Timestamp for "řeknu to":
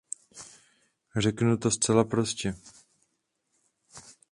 1.15-1.71